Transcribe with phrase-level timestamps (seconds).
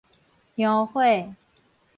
[0.57, 1.03] 香火